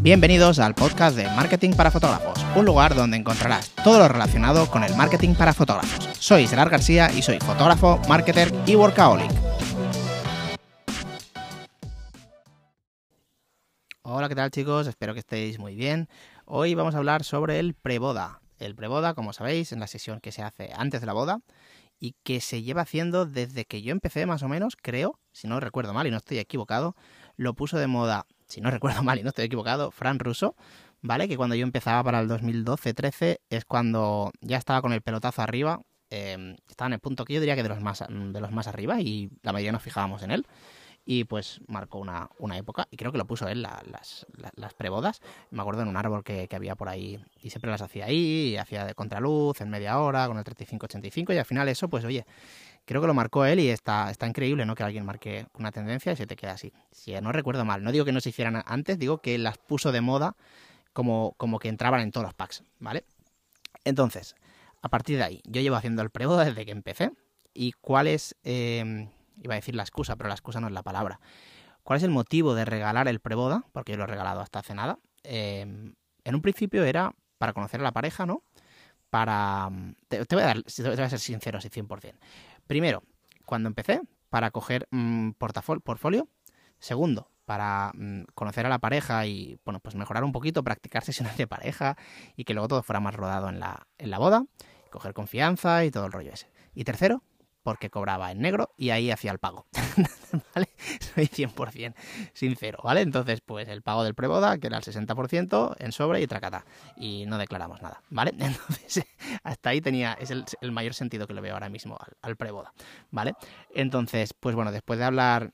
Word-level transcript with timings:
Bienvenidos 0.00 0.60
al 0.60 0.76
podcast 0.76 1.16
de 1.16 1.24
Marketing 1.24 1.72
para 1.72 1.90
Fotógrafos, 1.90 2.38
un 2.54 2.64
lugar 2.64 2.94
donde 2.94 3.16
encontrarás 3.16 3.70
todo 3.82 3.98
lo 3.98 4.06
relacionado 4.06 4.70
con 4.70 4.84
el 4.84 4.94
marketing 4.94 5.34
para 5.34 5.52
fotógrafos. 5.52 6.08
Soy 6.20 6.46
Gerard 6.46 6.70
García 6.70 7.10
y 7.12 7.20
soy 7.20 7.40
fotógrafo, 7.40 8.00
marketer 8.08 8.54
y 8.64 8.76
workaholic. 8.76 9.28
Hola, 14.02 14.28
¿qué 14.28 14.36
tal 14.36 14.52
chicos? 14.52 14.86
Espero 14.86 15.14
que 15.14 15.20
estéis 15.20 15.58
muy 15.58 15.74
bien. 15.74 16.08
Hoy 16.44 16.76
vamos 16.76 16.94
a 16.94 16.98
hablar 16.98 17.24
sobre 17.24 17.58
el 17.58 17.74
preboda. 17.74 18.40
El 18.60 18.76
preboda, 18.76 19.14
como 19.14 19.32
sabéis, 19.32 19.72
en 19.72 19.80
la 19.80 19.88
sesión 19.88 20.20
que 20.20 20.30
se 20.30 20.42
hace 20.42 20.70
antes 20.76 21.00
de 21.00 21.08
la 21.08 21.12
boda 21.12 21.40
y 21.98 22.14
que 22.22 22.40
se 22.40 22.62
lleva 22.62 22.82
haciendo 22.82 23.26
desde 23.26 23.64
que 23.64 23.82
yo 23.82 23.90
empecé 23.90 24.26
más 24.26 24.44
o 24.44 24.48
menos, 24.48 24.76
creo, 24.80 25.18
si 25.32 25.48
no 25.48 25.58
recuerdo 25.58 25.92
mal 25.92 26.06
y 26.06 26.12
no 26.12 26.18
estoy 26.18 26.38
equivocado, 26.38 26.94
lo 27.36 27.54
puso 27.54 27.78
de 27.78 27.88
moda, 27.88 28.26
si 28.48 28.60
no 28.60 28.70
recuerdo 28.70 29.02
mal 29.02 29.18
y 29.18 29.22
no 29.22 29.28
estoy 29.28 29.46
equivocado, 29.46 29.90
Fran 29.90 30.18
Russo, 30.18 30.56
¿vale? 31.02 31.28
Que 31.28 31.36
cuando 31.36 31.54
yo 31.54 31.62
empezaba 31.62 32.02
para 32.02 32.20
el 32.20 32.28
2012-13 32.28 33.40
es 33.50 33.64
cuando 33.64 34.32
ya 34.40 34.56
estaba 34.56 34.82
con 34.82 34.92
el 34.92 35.02
pelotazo 35.02 35.42
arriba, 35.42 35.82
eh, 36.10 36.56
estaba 36.68 36.86
en 36.86 36.94
el 36.94 37.00
punto 37.00 37.24
que 37.24 37.34
yo 37.34 37.40
diría 37.40 37.54
que 37.54 37.62
de 37.62 37.68
los 37.68 37.80
más, 37.80 38.02
de 38.08 38.40
los 38.40 38.50
más 38.50 38.66
arriba 38.66 39.00
y 39.00 39.30
la 39.42 39.52
mayoría 39.52 39.72
nos 39.72 39.82
fijábamos 39.82 40.22
en 40.22 40.30
él 40.30 40.46
y 41.04 41.24
pues 41.24 41.60
marcó 41.68 41.98
una, 41.98 42.28
una, 42.38 42.58
época 42.58 42.86
y 42.90 42.98
creo 42.98 43.12
que 43.12 43.16
lo 43.16 43.26
puso 43.26 43.48
él 43.48 43.62
las, 43.62 43.86
las, 43.86 44.26
las, 44.56 44.74
prebodas. 44.74 45.22
Me 45.50 45.62
acuerdo 45.62 45.80
en 45.80 45.88
un 45.88 45.96
árbol 45.96 46.22
que, 46.22 46.48
que, 46.48 46.56
había 46.56 46.74
por 46.74 46.90
ahí 46.90 47.18
y 47.40 47.48
siempre 47.48 47.70
las 47.70 47.80
hacía 47.80 48.04
ahí, 48.04 48.50
y 48.50 48.56
hacía 48.58 48.84
de 48.84 48.94
contraluz 48.94 49.62
en 49.62 49.70
media 49.70 49.98
hora 50.00 50.26
con 50.28 50.36
el 50.36 50.44
35-85 50.44 51.34
y 51.34 51.38
al 51.38 51.46
final 51.46 51.66
eso 51.70 51.88
pues 51.88 52.04
oye, 52.04 52.26
creo 52.88 53.02
que 53.02 53.06
lo 53.06 53.12
marcó 53.12 53.44
él 53.44 53.60
y 53.60 53.68
está, 53.68 54.10
está 54.10 54.26
increíble 54.26 54.64
¿no? 54.64 54.74
que 54.74 54.82
alguien 54.82 55.04
marque 55.04 55.46
una 55.58 55.70
tendencia 55.70 56.10
y 56.10 56.16
se 56.16 56.26
te 56.26 56.36
queda 56.36 56.52
así. 56.52 56.72
Si 56.90 57.12
no 57.20 57.32
recuerdo 57.32 57.66
mal, 57.66 57.84
no 57.84 57.92
digo 57.92 58.06
que 58.06 58.12
no 58.12 58.20
se 58.20 58.30
hicieran 58.30 58.62
antes, 58.64 58.98
digo 58.98 59.18
que 59.18 59.36
las 59.36 59.58
puso 59.58 59.92
de 59.92 60.00
moda 60.00 60.36
como, 60.94 61.34
como 61.36 61.58
que 61.58 61.68
entraban 61.68 62.00
en 62.00 62.12
todos 62.12 62.24
los 62.24 62.32
packs, 62.32 62.64
¿vale? 62.78 63.04
Entonces, 63.84 64.36
a 64.80 64.88
partir 64.88 65.18
de 65.18 65.24
ahí, 65.24 65.42
yo 65.44 65.60
llevo 65.60 65.76
haciendo 65.76 66.00
el 66.00 66.08
preboda 66.08 66.46
desde 66.46 66.64
que 66.64 66.72
empecé 66.72 67.12
y 67.52 67.72
cuál 67.72 68.06
es... 68.06 68.34
Eh, 68.44 69.06
iba 69.42 69.54
a 69.54 69.56
decir 69.56 69.76
la 69.76 69.82
excusa, 69.82 70.16
pero 70.16 70.28
la 70.28 70.34
excusa 70.34 70.58
no 70.58 70.66
es 70.66 70.72
la 70.72 70.82
palabra. 70.82 71.20
¿Cuál 71.82 71.98
es 71.98 72.02
el 72.02 72.10
motivo 72.10 72.54
de 72.54 72.64
regalar 72.64 73.06
el 73.06 73.20
preboda? 73.20 73.64
Porque 73.72 73.92
yo 73.92 73.98
lo 73.98 74.04
he 74.04 74.08
regalado 74.08 74.40
hasta 74.40 74.60
hace 74.60 74.74
nada. 74.74 74.98
Eh, 75.24 75.60
en 76.24 76.34
un 76.34 76.40
principio 76.40 76.84
era 76.84 77.12
para 77.36 77.52
conocer 77.52 77.80
a 77.80 77.84
la 77.84 77.92
pareja, 77.92 78.24
¿no? 78.24 78.42
Para... 79.10 79.70
Te, 80.08 80.24
te 80.24 80.34
voy 80.34 80.42
a 80.42 80.46
dar, 80.46 80.62
te 80.62 80.82
voy 80.82 80.98
a 80.98 81.10
ser 81.10 81.20
sincero, 81.20 81.58
así 81.58 81.68
100%. 81.68 82.14
Primero, 82.68 83.02
cuando 83.46 83.68
empecé, 83.68 84.02
para 84.28 84.50
coger 84.50 84.86
mmm. 84.90 85.30
Segundo, 86.78 87.30
para 87.46 87.90
mmm, 87.94 88.24
conocer 88.34 88.66
a 88.66 88.68
la 88.68 88.78
pareja 88.78 89.24
y, 89.26 89.58
bueno, 89.64 89.80
pues 89.80 89.96
mejorar 89.96 90.22
un 90.22 90.32
poquito, 90.32 90.62
practicar 90.62 91.02
sesiones 91.02 91.36
de 91.38 91.46
pareja 91.46 91.96
y 92.36 92.44
que 92.44 92.52
luego 92.52 92.68
todo 92.68 92.82
fuera 92.82 93.00
más 93.00 93.14
rodado 93.14 93.48
en 93.48 93.58
la, 93.58 93.86
en 93.96 94.10
la 94.10 94.18
boda, 94.18 94.44
coger 94.90 95.14
confianza 95.14 95.82
y 95.86 95.90
todo 95.90 96.04
el 96.04 96.12
rollo 96.12 96.30
ese. 96.30 96.50
Y 96.74 96.84
tercero, 96.84 97.22
porque 97.68 97.90
cobraba 97.90 98.32
en 98.32 98.40
negro 98.40 98.70
y 98.78 98.88
ahí 98.88 99.10
hacía 99.10 99.30
el 99.30 99.38
pago. 99.38 99.66
¿Vale? 100.54 100.70
Soy 101.14 101.26
100% 101.26 101.94
sincero, 102.32 102.78
¿vale? 102.82 103.02
Entonces, 103.02 103.42
pues 103.42 103.68
el 103.68 103.82
pago 103.82 104.04
del 104.04 104.14
preboda, 104.14 104.56
que 104.56 104.68
era 104.68 104.78
el 104.78 104.82
60% 104.82 105.76
en 105.78 105.92
sobre 105.92 106.22
y 106.22 106.26
tracata. 106.26 106.64
Y 106.96 107.26
no 107.26 107.36
declaramos 107.36 107.82
nada, 107.82 108.00
¿vale? 108.08 108.30
Entonces, 108.38 109.04
hasta 109.42 109.68
ahí 109.68 109.82
tenía, 109.82 110.14
es 110.14 110.30
el, 110.30 110.72
mayor 110.72 110.94
sentido 110.94 111.26
que 111.26 111.34
le 111.34 111.42
veo 111.42 111.52
ahora 111.52 111.68
mismo 111.68 111.98
al, 112.22 112.36
preboda, 112.36 112.72
¿vale? 113.10 113.34
Entonces, 113.74 114.32
pues 114.32 114.54
bueno, 114.54 114.72
después 114.72 114.98
de 114.98 115.04
hablar... 115.04 115.52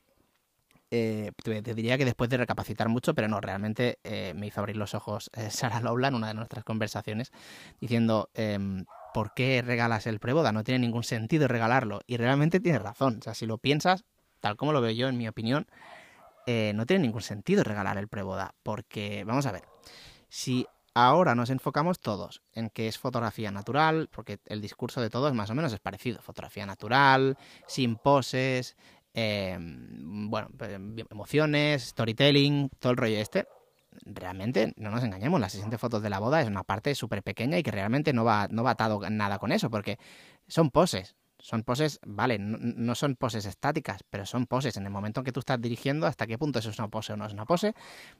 Eh, 0.93 1.33
te, 1.43 1.75
diría 1.75 1.99
que 1.99 2.05
después 2.05 2.31
de 2.31 2.37
recapacitar 2.37 2.89
mucho, 2.89 3.13
pero 3.15 3.27
no, 3.27 3.41
realmente 3.41 3.99
eh, 4.05 4.33
me 4.37 4.47
hizo 4.47 4.61
abrir 4.61 4.77
los 4.77 4.95
ojos 4.95 5.29
eh, 5.35 5.51
Sara 5.51 5.81
Lobla 5.81 6.07
en 6.07 6.15
una 6.15 6.29
de 6.29 6.35
nuestras 6.35 6.63
conversaciones, 6.63 7.33
diciendo, 7.81 8.31
em, 8.35 8.85
¿por 9.15 9.33
qué 9.33 9.63
regalas 9.63 10.09
el 10.09 10.19
preboda? 10.19 10.51
No 10.53 10.65
tiene 10.65 10.81
ningún 10.81 11.05
sentido 11.05 11.47
regalarlo. 11.47 12.01
Y 12.07 12.17
realmente 12.17 12.59
tienes 12.59 12.83
razón. 12.83 13.19
O 13.21 13.23
sea, 13.23 13.35
si 13.35 13.47
lo 13.47 13.59
piensas, 13.59 14.05
tal 14.41 14.57
como 14.57 14.73
lo 14.73 14.81
veo 14.81 14.91
yo, 14.91 15.09
en 15.09 15.17
mi 15.17 15.29
opinión, 15.29 15.67
eh, 16.47 16.73
no 16.75 16.85
tiene 16.85 17.05
ningún 17.05 17.23
sentido 17.23 17.63
regalar 17.63 17.97
el 17.97 18.09
preboda. 18.09 18.57
Porque, 18.65 19.23
vamos 19.25 19.47
a 19.47 19.53
ver, 19.53 19.63
si 20.29 20.67
ahora 20.95 21.37
nos 21.37 21.51
enfocamos 21.51 22.01
todos 22.01 22.43
en 22.53 22.71
que 22.71 22.89
es 22.89 22.99
fotografía 22.99 23.53
natural, 23.53 24.09
porque 24.11 24.41
el 24.47 24.61
discurso 24.61 25.01
de 25.01 25.11
todos 25.11 25.33
más 25.33 25.49
o 25.49 25.55
menos 25.55 25.73
es 25.73 25.79
parecido. 25.79 26.21
Fotografía 26.21 26.67
natural, 26.67 27.39
sin 27.69 27.95
poses, 27.95 28.77
eh, 29.15 29.57
bueno, 29.61 30.49
emociones, 31.09 31.85
storytelling, 31.85 32.69
todo 32.81 32.91
el 32.91 32.99
rollo 32.99 33.19
este 33.19 33.47
realmente, 34.05 34.75
no 34.77 34.91
nos 34.91 35.03
engañemos, 35.05 35.41
la 35.41 35.49
sesión 35.49 35.71
de 35.71 35.79
fotos 35.79 36.03
de 36.03 36.11
la 36.11 36.19
boda 36.19 36.41
es 36.41 36.49
una 36.49 36.65
parte 36.65 36.95
súper 36.95 37.23
pequeña 37.23 37.59
y 37.59 37.63
que 37.63 37.71
realmente 37.71 38.13
no 38.13 38.25
va, 38.25 38.49
no 38.51 38.63
va 38.63 38.73
atado 38.73 39.01
nada 39.11 39.39
con 39.39 39.53
eso, 39.53 39.71
porque 39.71 39.99
son 40.49 40.71
poses. 40.71 41.17
Son 41.39 41.63
poses, 41.63 42.01
vale, 42.07 42.39
no, 42.39 42.95
son 42.95 43.17
poses 43.17 43.45
estáticas, 43.45 44.03
pero 44.09 44.25
son 44.25 44.47
poses. 44.47 44.79
En 44.79 44.85
el 44.85 44.91
momento 44.91 45.21
en 45.21 45.25
que 45.25 45.33
tú 45.33 45.41
estás 45.41 45.61
dirigiendo, 45.61 46.07
hasta 46.07 46.27
qué 46.27 46.39
punto 46.39 46.59
eso 46.59 46.71
es 46.71 46.79
una 46.79 46.89
pose 46.89 47.13
o 47.13 47.17
no 47.19 47.27
es 47.27 47.35
una 47.35 47.45
pose, 47.45 47.75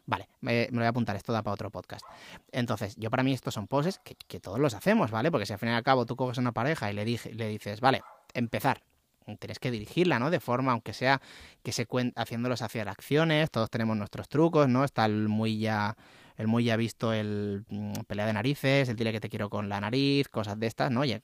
vale, 0.05 0.29
me, 0.43 0.69
lo 0.71 0.79
voy 0.79 0.85
a 0.85 0.89
apuntar, 0.91 1.17
esto 1.17 1.33
da 1.33 1.43
para 1.43 1.55
otro 1.55 1.71
podcast. 1.71 2.05
Entonces, 2.53 2.97
yo 2.97 3.09
para 3.09 3.23
mí 3.23 3.33
estos 3.33 3.55
son 3.55 3.67
poses 3.67 3.99
que, 4.05 4.15
que, 4.29 4.41
todos 4.41 4.59
los 4.59 4.75
hacemos, 4.75 5.11
¿vale? 5.11 5.31
Porque 5.31 5.47
si 5.47 5.55
al 5.55 5.59
fin 5.59 5.71
y 5.71 5.73
al 5.73 5.83
cabo 5.83 6.05
tú 6.05 6.17
coges 6.17 6.37
a 6.37 6.43
una 6.43 6.53
pareja 6.53 6.91
y 6.91 6.95
le, 6.95 7.07
dije, 7.07 7.33
le 7.33 7.49
dices, 7.49 7.81
vale, 7.81 8.03
empezar, 8.35 8.83
tienes 9.39 9.59
que 9.59 9.71
dirigirla, 9.71 10.19
¿no? 10.19 10.31
De 10.31 10.41
forma, 10.41 10.73
aunque 10.73 10.93
sea 10.93 11.21
que 11.63 11.73
se 11.73 11.87
cuente 11.87 12.21
haciéndolos 12.21 12.63
hacia 12.63 12.83
acciones, 12.83 13.51
todos 13.51 13.71
tenemos 13.71 13.97
nuestros 13.97 14.29
trucos, 14.29 14.69
¿no? 14.69 14.85
Está 14.85 15.07
el 15.07 15.29
muy 15.29 15.59
ya, 15.59 15.97
el 16.37 16.47
muy 16.47 16.65
ya 16.65 16.77
visto 16.77 17.13
el 17.13 17.65
mmm, 17.69 17.93
pelea 18.07 18.27
de 18.27 18.33
narices, 18.33 18.89
el 18.89 18.97
dile 18.97 19.13
que 19.13 19.21
te 19.21 19.29
quiero 19.29 19.49
con 19.49 19.69
la 19.69 19.81
nariz, 19.81 20.29
cosas 20.29 20.59
de 20.59 20.67
estas, 20.67 20.91
¿no? 20.91 21.01
Oye, 21.01 21.21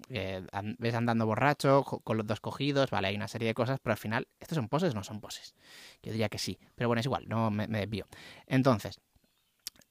ves 0.78 0.94
andando 0.94 1.27
borracho, 1.27 1.84
con 1.84 2.16
los 2.16 2.27
dos 2.27 2.41
cogidos, 2.41 2.91
vale, 2.91 3.09
hay 3.09 3.16
una 3.16 3.28
serie 3.28 3.49
de 3.49 3.55
cosas, 3.55 3.78
pero 3.83 3.93
al 3.93 3.99
final, 3.99 4.28
¿estos 4.41 4.56
son 4.56 4.69
poses 4.69 4.94
no 4.94 5.05
son 5.05 5.21
poses? 5.21 5.55
Yo 6.03 6.12
diría 6.12 6.28
que 6.28 6.39
sí, 6.39 6.59
pero 6.75 6.89
bueno, 6.89 7.00
es 7.00 7.06
igual, 7.06 7.28
no 7.28 7.50
me, 7.50 7.66
me 7.69 7.81
desvío. 7.81 8.06
Entonces, 8.47 8.99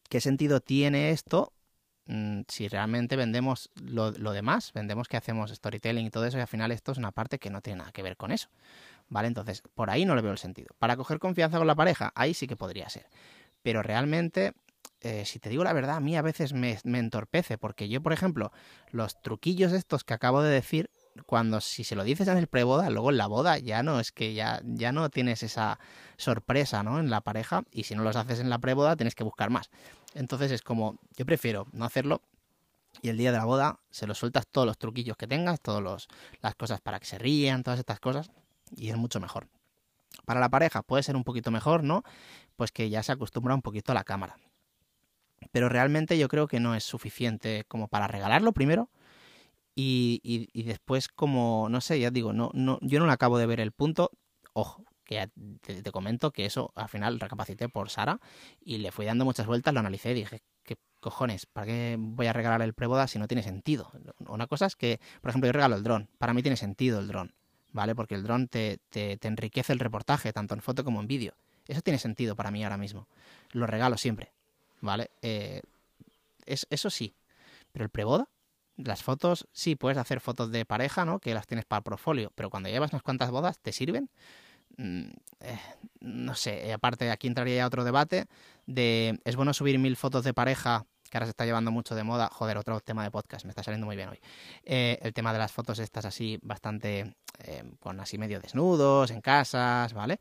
¿qué 0.09 0.21
sentido 0.21 0.59
tiene 0.61 1.11
esto 1.11 1.53
Mm, 2.11 2.41
si 2.47 2.67
realmente 2.67 3.15
vendemos 3.15 3.69
lo, 3.75 4.09
lo, 4.09 4.31
demás, 4.31 4.73
vendemos 4.73 5.07
que 5.07 5.15
hacemos 5.15 5.51
storytelling 5.51 6.07
y 6.07 6.09
todo 6.09 6.25
eso, 6.25 6.39
y 6.39 6.41
al 6.41 6.47
final 6.47 6.71
esto 6.71 6.91
es 6.91 6.97
una 6.97 7.11
parte 7.11 7.37
que 7.37 7.51
no 7.51 7.61
tiene 7.61 7.77
nada 7.77 7.91
que 7.91 8.01
ver 8.01 8.17
con 8.17 8.31
eso. 8.31 8.49
¿Vale? 9.09 9.27
Entonces, 9.27 9.61
por 9.75 9.91
ahí 9.91 10.05
no 10.05 10.15
le 10.15 10.23
veo 10.23 10.31
el 10.31 10.39
sentido. 10.39 10.75
Para 10.79 10.97
coger 10.97 11.19
confianza 11.19 11.59
con 11.59 11.67
la 11.67 11.75
pareja, 11.75 12.11
ahí 12.15 12.33
sí 12.33 12.47
que 12.47 12.55
podría 12.55 12.89
ser. 12.89 13.07
Pero 13.61 13.83
realmente, 13.83 14.53
eh, 15.01 15.23
si 15.25 15.37
te 15.37 15.49
digo 15.49 15.63
la 15.63 15.73
verdad, 15.73 15.97
a 15.97 15.99
mí 15.99 16.17
a 16.17 16.23
veces 16.23 16.53
me, 16.53 16.79
me 16.83 16.97
entorpece, 16.97 17.59
porque 17.59 17.89
yo, 17.89 18.01
por 18.01 18.11
ejemplo, 18.11 18.51
los 18.89 19.21
truquillos 19.21 19.71
estos 19.71 20.03
que 20.03 20.15
acabo 20.15 20.41
de 20.41 20.49
decir, 20.49 20.89
cuando 21.25 21.61
si 21.61 21.83
se 21.83 21.95
lo 21.95 22.03
dices 22.03 22.27
en 22.27 22.37
el 22.37 22.47
preboda, 22.47 22.89
luego 22.89 23.11
en 23.11 23.17
la 23.17 23.27
boda 23.27 23.57
ya 23.57 23.83
no 23.83 23.99
es 23.99 24.11
que 24.11 24.33
ya, 24.33 24.61
ya 24.63 24.91
no 24.91 25.09
tienes 25.09 25.43
esa 25.43 25.79
sorpresa 26.17 26.83
¿no? 26.83 26.99
en 26.99 27.09
la 27.09 27.21
pareja 27.21 27.63
y 27.71 27.83
si 27.83 27.95
no 27.95 28.03
los 28.03 28.15
haces 28.15 28.39
en 28.39 28.49
la 28.49 28.59
preboda 28.59 28.95
tienes 28.95 29.15
que 29.15 29.23
buscar 29.23 29.49
más. 29.49 29.69
Entonces 30.13 30.51
es 30.51 30.61
como, 30.61 30.99
yo 31.15 31.25
prefiero 31.25 31.67
no 31.71 31.85
hacerlo 31.85 32.21
y 33.01 33.09
el 33.09 33.17
día 33.17 33.31
de 33.31 33.37
la 33.37 33.45
boda 33.45 33.79
se 33.91 34.07
lo 34.07 34.15
sueltas 34.15 34.47
todos 34.47 34.65
los 34.65 34.77
truquillos 34.77 35.15
que 35.15 35.27
tengas, 35.27 35.61
todas 35.61 36.07
las 36.41 36.55
cosas 36.55 36.81
para 36.81 36.99
que 36.99 37.05
se 37.05 37.17
rían, 37.17 37.63
todas 37.63 37.79
estas 37.79 37.99
cosas 37.99 38.31
y 38.75 38.89
es 38.89 38.97
mucho 38.97 39.19
mejor. 39.19 39.47
Para 40.25 40.39
la 40.39 40.49
pareja 40.49 40.81
puede 40.81 41.03
ser 41.03 41.15
un 41.15 41.23
poquito 41.23 41.51
mejor, 41.51 41.83
¿no? 41.83 42.03
Pues 42.55 42.71
que 42.71 42.89
ya 42.89 43.03
se 43.03 43.11
acostumbra 43.11 43.55
un 43.55 43.61
poquito 43.61 43.91
a 43.91 43.95
la 43.95 44.03
cámara. 44.03 44.37
Pero 45.51 45.69
realmente 45.69 46.17
yo 46.17 46.27
creo 46.27 46.47
que 46.47 46.59
no 46.59 46.75
es 46.75 46.83
suficiente 46.83 47.63
como 47.67 47.87
para 47.87 48.07
regalarlo 48.07 48.51
primero 48.51 48.89
y, 49.75 50.19
y, 50.23 50.49
y, 50.51 50.63
después 50.63 51.07
como, 51.07 51.67
no 51.69 51.79
sé, 51.79 51.99
ya 51.99 52.11
digo, 52.11 52.33
no, 52.33 52.51
no, 52.53 52.79
yo 52.81 52.99
no 52.99 53.05
le 53.05 53.13
acabo 53.13 53.37
de 53.37 53.45
ver 53.45 53.61
el 53.61 53.71
punto. 53.71 54.11
Ojo, 54.53 54.83
que 55.09 55.27
te, 55.61 55.81
te, 55.81 55.91
comento 55.91 56.29
que 56.29 56.45
eso 56.45 56.71
al 56.75 56.87
final 56.87 57.19
recapacité 57.19 57.67
por 57.67 57.89
Sara 57.89 58.19
y 58.61 58.77
le 58.77 58.91
fui 58.91 59.07
dando 59.07 59.25
muchas 59.25 59.47
vueltas, 59.47 59.73
lo 59.73 59.79
analicé 59.79 60.11
y 60.11 60.13
dije, 60.13 60.43
¿qué 60.63 60.77
cojones? 60.99 61.47
¿Para 61.47 61.65
qué 61.65 61.95
voy 61.97 62.27
a 62.27 62.33
regalar 62.33 62.61
el 62.61 62.75
preboda 62.75 63.07
si 63.07 63.17
no 63.17 63.27
tiene 63.27 63.41
sentido? 63.41 63.91
Una 64.27 64.45
cosa 64.45 64.67
es 64.67 64.75
que, 64.75 64.99
por 65.21 65.31
ejemplo, 65.31 65.47
yo 65.47 65.53
regalo 65.53 65.75
el 65.75 65.81
dron. 65.81 66.09
Para 66.19 66.35
mí 66.35 66.43
tiene 66.43 66.57
sentido 66.57 66.99
el 66.99 67.07
dron, 67.07 67.33
¿vale? 67.71 67.95
Porque 67.95 68.13
el 68.13 68.21
dron 68.21 68.49
te, 68.49 68.81
te, 68.91 69.17
te 69.17 69.27
enriquece 69.27 69.73
el 69.73 69.79
reportaje, 69.79 70.31
tanto 70.31 70.53
en 70.53 70.61
foto 70.61 70.83
como 70.83 70.99
en 70.99 71.07
vídeo. 71.07 71.33
Eso 71.67 71.81
tiene 71.81 71.97
sentido 71.97 72.35
para 72.35 72.51
mí 72.51 72.63
ahora 72.63 72.77
mismo. 72.77 73.07
Lo 73.51 73.65
regalo 73.65 73.97
siempre, 73.97 74.31
¿vale? 74.79 75.09
Eh, 75.23 75.63
es, 76.45 76.67
eso 76.69 76.91
sí. 76.91 77.15
Pero 77.71 77.83
el 77.83 77.89
preboda, 77.89 78.27
las 78.77 79.01
fotos, 79.01 79.47
sí, 79.53 79.75
puedes 79.75 79.97
hacer 79.97 80.19
fotos 80.21 80.51
de 80.51 80.65
pareja, 80.65 81.03
¿no? 81.03 81.17
Que 81.17 81.33
las 81.33 81.47
tienes 81.47 81.65
para 81.65 81.81
portfolio, 81.81 82.31
pero 82.35 82.51
cuando 82.51 82.69
llevas 82.69 82.93
unas 82.93 83.01
cuantas 83.01 83.31
bodas, 83.31 83.57
¿te 83.59 83.71
sirven? 83.71 84.11
Mm, 84.79 85.09
eh, 85.41 85.59
no 85.99 86.35
sé, 86.35 86.71
aparte 86.71 87.11
aquí 87.11 87.27
entraría 87.27 87.57
ya 87.57 87.67
otro 87.67 87.83
debate 87.83 88.27
de, 88.65 89.19
¿es 89.25 89.35
bueno 89.35 89.53
subir 89.53 89.77
mil 89.77 89.97
fotos 89.97 90.23
de 90.23 90.33
pareja? 90.33 90.85
Que 91.09 91.17
ahora 91.17 91.25
se 91.25 91.31
está 91.31 91.45
llevando 91.45 91.69
mucho 91.71 91.95
de 91.95 92.03
moda. 92.03 92.29
Joder, 92.31 92.57
otro 92.57 92.79
tema 92.79 93.03
de 93.03 93.11
podcast, 93.11 93.43
me 93.43 93.49
está 93.49 93.61
saliendo 93.61 93.85
muy 93.85 93.97
bien 93.97 94.09
hoy. 94.09 94.19
Eh, 94.63 94.97
el 95.01 95.13
tema 95.13 95.33
de 95.33 95.39
las 95.39 95.51
fotos 95.51 95.79
estas 95.79 96.05
así, 96.05 96.39
bastante, 96.43 97.15
eh, 97.39 97.63
con 97.79 97.99
así 97.99 98.17
medio 98.17 98.39
desnudos, 98.39 99.11
en 99.11 99.19
casas, 99.21 99.93
¿vale? 99.93 100.19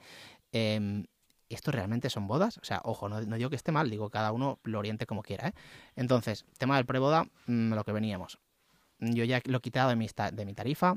¿esto 1.48 1.70
realmente 1.70 2.10
son 2.10 2.26
bodas? 2.26 2.58
O 2.58 2.64
sea, 2.64 2.80
ojo, 2.84 3.08
no, 3.08 3.20
digo 3.20 3.50
que 3.50 3.56
esté 3.56 3.70
mal, 3.70 3.88
digo 3.90 4.10
cada 4.10 4.32
uno 4.32 4.58
lo 4.64 4.78
oriente 4.78 5.06
como 5.06 5.22
quiera. 5.22 5.48
¿eh? 5.48 5.52
Entonces, 5.94 6.44
tema 6.58 6.76
del 6.76 6.86
preboda, 6.86 7.26
mm, 7.46 7.74
lo 7.74 7.84
que 7.84 7.92
veníamos. 7.92 8.38
Yo 8.98 9.24
ya 9.24 9.40
lo 9.44 9.58
he 9.58 9.60
quitado 9.60 9.90
de 9.90 9.96
mi, 9.96 10.08
de 10.32 10.44
mi 10.44 10.54
tarifa, 10.54 10.96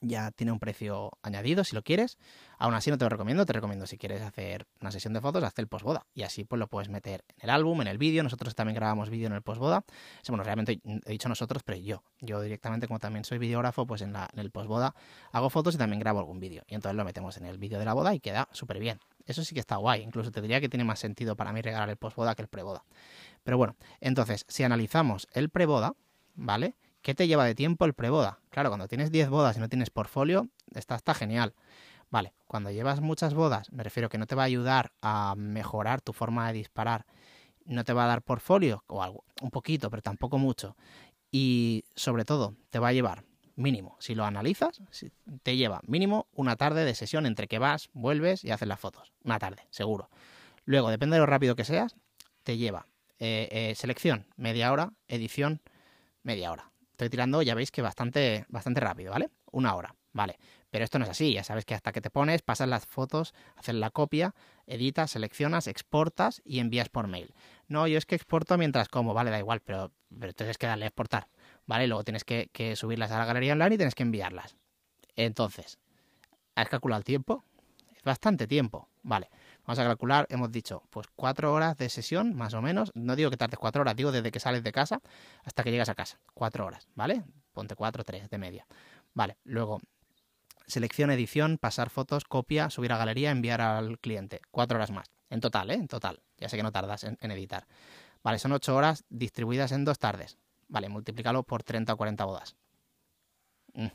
ya 0.00 0.30
tiene 0.30 0.52
un 0.52 0.58
precio 0.58 1.10
añadido 1.22 1.64
si 1.64 1.74
lo 1.74 1.82
quieres. 1.82 2.18
Aún 2.58 2.74
así 2.74 2.90
no 2.90 2.98
te 2.98 3.04
lo 3.04 3.08
recomiendo, 3.08 3.46
te 3.46 3.52
recomiendo 3.52 3.86
si 3.86 3.98
quieres 3.98 4.22
hacer 4.22 4.66
una 4.80 4.90
sesión 4.90 5.12
de 5.12 5.20
fotos, 5.20 5.42
hazte 5.44 5.62
el 5.62 5.68
postboda 5.68 6.06
y 6.14 6.22
así 6.22 6.44
pues 6.44 6.58
lo 6.58 6.68
puedes 6.68 6.88
meter 6.88 7.24
en 7.28 7.44
el 7.44 7.50
álbum, 7.50 7.80
en 7.82 7.88
el 7.88 7.98
vídeo. 7.98 8.22
Nosotros 8.22 8.54
también 8.54 8.74
grabamos 8.74 9.10
vídeo 9.10 9.26
en 9.26 9.32
el 9.34 9.42
postboda. 9.42 9.84
Bueno, 10.28 10.44
realmente 10.44 10.80
he 10.84 11.10
dicho 11.10 11.28
nosotros, 11.28 11.62
pero 11.62 11.78
yo, 11.78 12.02
yo 12.20 12.40
directamente 12.40 12.86
como 12.86 12.98
también 12.98 13.24
soy 13.24 13.38
videógrafo, 13.38 13.86
pues 13.86 14.02
en, 14.02 14.12
la, 14.12 14.28
en 14.32 14.40
el 14.40 14.50
postboda 14.50 14.94
hago 15.32 15.50
fotos 15.50 15.74
y 15.74 15.78
también 15.78 16.00
grabo 16.00 16.18
algún 16.18 16.40
vídeo 16.40 16.62
y 16.66 16.74
entonces 16.74 16.96
lo 16.96 17.04
metemos 17.04 17.36
en 17.36 17.46
el 17.46 17.58
vídeo 17.58 17.78
de 17.78 17.84
la 17.84 17.94
boda 17.94 18.14
y 18.14 18.20
queda 18.20 18.48
súper 18.52 18.78
bien. 18.78 18.98
Eso 19.26 19.44
sí 19.44 19.54
que 19.54 19.60
está 19.60 19.76
guay, 19.76 20.02
incluso 20.02 20.30
te 20.30 20.40
diría 20.40 20.60
que 20.60 20.68
tiene 20.68 20.84
más 20.84 20.98
sentido 20.98 21.36
para 21.36 21.52
mí 21.52 21.60
regalar 21.60 21.90
el 21.90 21.96
postboda 21.96 22.34
que 22.34 22.42
el 22.42 22.48
preboda. 22.48 22.84
Pero 23.44 23.58
bueno, 23.58 23.76
entonces 24.00 24.44
si 24.48 24.62
analizamos 24.62 25.28
el 25.32 25.50
preboda, 25.50 25.94
¿vale? 26.34 26.76
¿Qué 27.08 27.14
te 27.14 27.26
lleva 27.26 27.46
de 27.46 27.54
tiempo 27.54 27.86
el 27.86 27.94
preboda? 27.94 28.38
Claro, 28.50 28.68
cuando 28.68 28.86
tienes 28.86 29.10
10 29.10 29.30
bodas 29.30 29.56
y 29.56 29.60
no 29.60 29.70
tienes 29.70 29.88
portfolio, 29.88 30.46
está, 30.74 30.94
está 30.94 31.14
genial. 31.14 31.54
Vale, 32.10 32.34
cuando 32.46 32.70
llevas 32.70 33.00
muchas 33.00 33.32
bodas, 33.32 33.72
me 33.72 33.82
refiero 33.82 34.10
que 34.10 34.18
no 34.18 34.26
te 34.26 34.34
va 34.34 34.42
a 34.42 34.44
ayudar 34.44 34.92
a 35.00 35.32
mejorar 35.34 36.02
tu 36.02 36.12
forma 36.12 36.48
de 36.48 36.52
disparar, 36.58 37.06
no 37.64 37.82
te 37.84 37.94
va 37.94 38.04
a 38.04 38.08
dar 38.08 38.20
portfolio, 38.20 38.84
o 38.88 39.02
algo, 39.02 39.24
un 39.40 39.50
poquito, 39.50 39.88
pero 39.88 40.02
tampoco 40.02 40.36
mucho. 40.36 40.76
Y 41.32 41.86
sobre 41.94 42.26
todo, 42.26 42.56
te 42.68 42.78
va 42.78 42.88
a 42.88 42.92
llevar 42.92 43.24
mínimo, 43.56 43.96
si 44.00 44.14
lo 44.14 44.26
analizas, 44.26 44.82
te 45.42 45.56
lleva 45.56 45.80
mínimo 45.86 46.26
una 46.34 46.56
tarde 46.56 46.84
de 46.84 46.94
sesión 46.94 47.24
entre 47.24 47.48
que 47.48 47.58
vas, 47.58 47.88
vuelves 47.94 48.44
y 48.44 48.50
haces 48.50 48.68
las 48.68 48.80
fotos. 48.80 49.14
Una 49.24 49.38
tarde, 49.38 49.66
seguro. 49.70 50.10
Luego, 50.66 50.90
depende 50.90 51.16
de 51.16 51.20
lo 51.20 51.26
rápido 51.26 51.56
que 51.56 51.64
seas, 51.64 51.96
te 52.42 52.58
lleva 52.58 52.84
eh, 53.18 53.48
eh, 53.50 53.74
selección, 53.76 54.26
media 54.36 54.70
hora, 54.70 54.92
edición, 55.06 55.62
media 56.22 56.52
hora 56.52 56.70
estoy 56.98 57.10
tirando, 57.10 57.42
ya 57.42 57.54
veis 57.54 57.70
que 57.70 57.80
bastante, 57.80 58.44
bastante 58.48 58.80
rápido, 58.80 59.12
¿vale? 59.12 59.30
Una 59.52 59.76
hora, 59.76 59.94
¿vale? 60.12 60.36
Pero 60.68 60.82
esto 60.82 60.98
no 60.98 61.04
es 61.04 61.10
así, 61.12 61.32
ya 61.32 61.44
sabes 61.44 61.64
que 61.64 61.74
hasta 61.74 61.92
que 61.92 62.00
te 62.00 62.10
pones, 62.10 62.42
pasas 62.42 62.68
las 62.68 62.86
fotos, 62.86 63.34
haces 63.54 63.76
la 63.76 63.90
copia, 63.90 64.34
editas, 64.66 65.12
seleccionas, 65.12 65.68
exportas 65.68 66.42
y 66.44 66.58
envías 66.58 66.88
por 66.88 67.06
mail. 67.06 67.32
No, 67.68 67.86
yo 67.86 67.98
es 67.98 68.04
que 68.04 68.16
exporto 68.16 68.58
mientras 68.58 68.88
como, 68.88 69.14
vale, 69.14 69.30
da 69.30 69.38
igual, 69.38 69.60
pero, 69.60 69.92
pero 70.18 70.32
tienes 70.32 70.58
que 70.58 70.66
darle 70.66 70.86
a 70.86 70.88
exportar, 70.88 71.28
¿vale? 71.66 71.86
Luego 71.86 72.02
tienes 72.02 72.24
que, 72.24 72.50
que 72.52 72.74
subirlas 72.74 73.12
a 73.12 73.18
la 73.18 73.26
galería 73.26 73.52
online 73.52 73.76
y 73.76 73.78
tienes 73.78 73.94
que 73.94 74.02
enviarlas. 74.02 74.56
Entonces, 75.14 75.78
¿has 76.56 76.68
calculado 76.68 76.98
el 76.98 77.04
tiempo? 77.04 77.44
Es 77.94 78.02
bastante 78.02 78.48
tiempo, 78.48 78.88
vale. 79.04 79.30
Vamos 79.68 79.80
a 79.80 79.84
calcular, 79.84 80.26
hemos 80.30 80.50
dicho, 80.50 80.82
pues 80.88 81.08
cuatro 81.14 81.52
horas 81.52 81.76
de 81.76 81.90
sesión, 81.90 82.34
más 82.34 82.54
o 82.54 82.62
menos. 82.62 82.90
No 82.94 83.14
digo 83.16 83.28
que 83.28 83.36
tardes 83.36 83.58
cuatro 83.58 83.82
horas, 83.82 83.94
digo 83.94 84.10
desde 84.10 84.32
que 84.32 84.40
sales 84.40 84.64
de 84.64 84.72
casa 84.72 85.02
hasta 85.44 85.62
que 85.62 85.70
llegas 85.70 85.90
a 85.90 85.94
casa. 85.94 86.18
Cuatro 86.32 86.64
horas, 86.64 86.88
¿vale? 86.94 87.22
Ponte 87.52 87.74
cuatro, 87.74 88.02
tres 88.02 88.30
de 88.30 88.38
media. 88.38 88.66
Vale, 89.12 89.36
luego 89.44 89.78
selección, 90.66 91.10
edición, 91.10 91.58
pasar 91.58 91.90
fotos, 91.90 92.24
copia, 92.24 92.70
subir 92.70 92.94
a 92.94 92.96
galería, 92.96 93.30
enviar 93.30 93.60
al 93.60 93.98
cliente. 93.98 94.40
Cuatro 94.50 94.78
horas 94.78 94.90
más. 94.90 95.10
En 95.28 95.40
total, 95.40 95.70
¿eh? 95.70 95.74
En 95.74 95.86
total. 95.86 96.22
Ya 96.38 96.48
sé 96.48 96.56
que 96.56 96.62
no 96.62 96.72
tardas 96.72 97.04
en, 97.04 97.30
editar. 97.30 97.66
Vale, 98.22 98.38
son 98.38 98.52
ocho 98.52 98.74
horas 98.74 99.04
distribuidas 99.10 99.72
en 99.72 99.84
dos 99.84 99.98
tardes. 99.98 100.38
Vale, 100.68 100.88
multiplícalo 100.88 101.42
por 101.42 101.62
30 101.62 101.92
o 101.92 101.96
40 101.98 102.24
bodas. 102.24 102.56
Mm, 103.74 103.88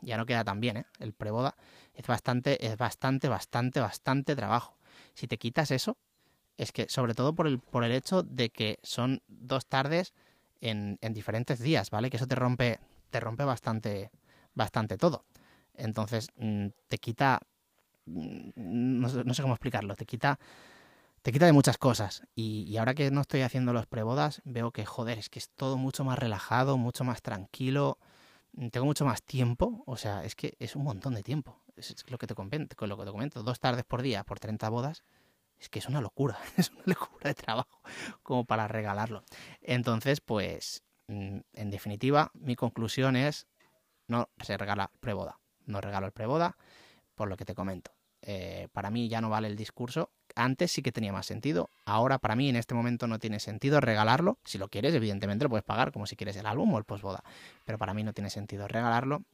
ya 0.00 0.16
no 0.16 0.26
queda 0.26 0.42
tan 0.42 0.58
bien, 0.58 0.78
¿eh? 0.78 0.86
El 0.98 1.12
preboda 1.12 1.54
es 1.94 2.08
bastante, 2.08 2.66
es 2.66 2.76
bastante, 2.76 3.28
bastante, 3.28 3.78
bastante 3.78 4.34
trabajo. 4.34 4.81
Si 5.14 5.26
te 5.28 5.38
quitas 5.38 5.70
eso, 5.70 5.96
es 6.56 6.72
que 6.72 6.88
sobre 6.88 7.14
todo 7.14 7.34
por 7.34 7.46
el, 7.46 7.58
por 7.58 7.84
el 7.84 7.92
hecho 7.92 8.22
de 8.22 8.50
que 8.50 8.78
son 8.82 9.22
dos 9.28 9.66
tardes 9.66 10.14
en, 10.60 10.98
en 11.00 11.12
diferentes 11.12 11.58
días, 11.58 11.90
¿vale? 11.90 12.10
Que 12.10 12.16
eso 12.16 12.26
te 12.26 12.34
rompe, 12.34 12.78
te 13.10 13.20
rompe 13.20 13.44
bastante, 13.44 14.10
bastante 14.54 14.96
todo. 14.96 15.24
Entonces, 15.74 16.28
mm, 16.36 16.68
te 16.88 16.98
quita, 16.98 17.40
mm, 18.06 18.50
no, 18.56 19.34
sé 19.34 19.42
cómo 19.42 19.54
explicarlo, 19.54 19.94
te 19.96 20.06
quita, 20.06 20.38
te 21.22 21.32
quita 21.32 21.46
de 21.46 21.52
muchas 21.52 21.78
cosas. 21.78 22.22
Y, 22.34 22.64
y, 22.68 22.76
ahora 22.76 22.94
que 22.94 23.10
no 23.10 23.22
estoy 23.22 23.42
haciendo 23.42 23.72
los 23.72 23.86
prebodas, 23.86 24.42
veo 24.44 24.70
que, 24.72 24.84
joder, 24.86 25.18
es 25.18 25.28
que 25.28 25.38
es 25.38 25.50
todo 25.50 25.76
mucho 25.76 26.04
más 26.04 26.18
relajado, 26.18 26.76
mucho 26.78 27.04
más 27.04 27.22
tranquilo, 27.22 27.98
mm, 28.54 28.68
tengo 28.68 28.86
mucho 28.86 29.04
más 29.04 29.22
tiempo, 29.22 29.82
o 29.86 29.96
sea, 29.96 30.24
es 30.24 30.34
que 30.36 30.56
es 30.58 30.76
un 30.76 30.84
montón 30.84 31.14
de 31.14 31.22
tiempo 31.22 31.61
es 31.76 32.10
lo 32.10 32.18
que 32.18 32.26
te 32.26 32.34
comento, 32.34 32.86
lo 32.86 32.96
que 32.96 33.04
te 33.04 33.10
comento, 33.10 33.42
dos 33.42 33.60
tardes 33.60 33.84
por 33.84 34.02
día 34.02 34.24
por 34.24 34.38
30 34.38 34.68
bodas, 34.68 35.02
es 35.58 35.68
que 35.68 35.78
es 35.78 35.88
una 35.88 36.00
locura, 36.00 36.38
es 36.56 36.70
una 36.70 36.82
locura 36.86 37.28
de 37.28 37.34
trabajo 37.34 37.80
como 38.22 38.44
para 38.44 38.68
regalarlo. 38.68 39.24
Entonces, 39.60 40.20
pues, 40.20 40.82
mm, 41.08 41.38
en 41.54 41.70
definitiva, 41.70 42.30
mi 42.34 42.56
conclusión 42.56 43.16
es, 43.16 43.46
no 44.08 44.28
se 44.42 44.56
regala 44.56 44.90
preboda, 45.00 45.38
no 45.66 45.80
regalo 45.80 46.06
el 46.06 46.12
preboda, 46.12 46.56
por 47.14 47.28
lo 47.28 47.36
que 47.36 47.44
te 47.44 47.54
comento. 47.54 47.92
Eh, 48.22 48.68
para 48.72 48.90
mí 48.90 49.08
ya 49.08 49.20
no 49.20 49.30
vale 49.30 49.48
el 49.48 49.56
discurso. 49.56 50.10
Antes 50.34 50.72
sí 50.72 50.82
que 50.82 50.92
tenía 50.92 51.12
más 51.12 51.26
sentido. 51.26 51.68
Ahora 51.84 52.18
para 52.18 52.36
mí 52.36 52.48
en 52.48 52.56
este 52.56 52.74
momento 52.74 53.06
no 53.06 53.18
tiene 53.18 53.40
sentido 53.40 53.80
regalarlo. 53.80 54.38
Si 54.44 54.58
lo 54.58 54.68
quieres, 54.68 54.94
evidentemente 54.94 55.44
lo 55.44 55.50
puedes 55.50 55.64
pagar 55.64 55.92
como 55.92 56.06
si 56.06 56.16
quieres 56.16 56.36
el 56.36 56.46
álbum 56.46 56.72
o 56.72 56.78
el 56.78 56.84
postboda. 56.84 57.22
Pero 57.64 57.78
para 57.78 57.94
mí 57.94 58.02
no 58.02 58.12
tiene 58.12 58.30
sentido 58.30 58.68
regalarlo 58.68 59.24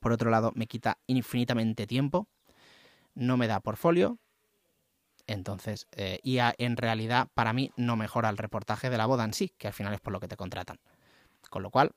por 0.00 0.12
otro 0.12 0.30
lado, 0.30 0.52
me 0.54 0.66
quita 0.66 0.98
infinitamente 1.06 1.86
tiempo, 1.86 2.28
no 3.14 3.36
me 3.36 3.46
da 3.46 3.60
portfolio, 3.60 4.18
entonces, 5.26 5.86
eh, 5.92 6.20
y 6.22 6.38
en 6.38 6.76
realidad 6.76 7.28
para 7.34 7.52
mí 7.52 7.70
no 7.76 7.96
mejora 7.96 8.28
el 8.28 8.36
reportaje 8.36 8.90
de 8.90 8.98
la 8.98 9.06
boda 9.06 9.24
en 9.24 9.32
sí, 9.32 9.52
que 9.56 9.68
al 9.68 9.72
final 9.72 9.94
es 9.94 10.00
por 10.00 10.12
lo 10.12 10.20
que 10.20 10.28
te 10.28 10.36
contratan. 10.36 10.78
Con 11.50 11.62
lo 11.62 11.70
cual, 11.70 11.92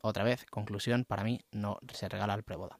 otra 0.00 0.24
vez, 0.24 0.44
conclusión, 0.46 1.04
para 1.04 1.24
mí 1.24 1.40
no 1.52 1.78
se 1.92 2.08
regala 2.08 2.34
el 2.34 2.42
preboda. 2.42 2.78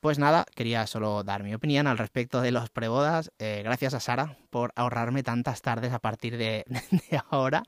Pues 0.00 0.18
nada, 0.18 0.44
quería 0.54 0.86
solo 0.86 1.22
dar 1.24 1.42
mi 1.42 1.54
opinión 1.54 1.86
al 1.86 1.98
respecto 1.98 2.42
de 2.42 2.50
los 2.50 2.68
prebodas. 2.70 3.32
Eh, 3.38 3.62
gracias 3.64 3.94
a 3.94 4.00
Sara 4.00 4.36
por 4.50 4.72
ahorrarme 4.76 5.22
tantas 5.22 5.62
tardes 5.62 5.92
a 5.92 5.98
partir 5.98 6.36
de 6.36 6.64
ahora. 7.30 7.62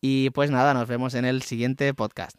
Y 0.00 0.30
pues 0.30 0.50
nada, 0.50 0.72
nos 0.74 0.88
vemos 0.88 1.14
en 1.14 1.24
el 1.24 1.42
siguiente 1.42 1.92
podcast. 1.92 2.38